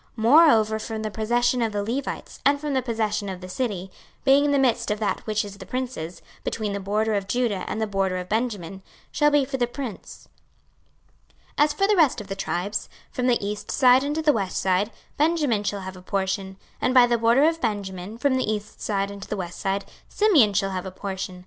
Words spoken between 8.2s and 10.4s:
Benjamin, shall be for the prince.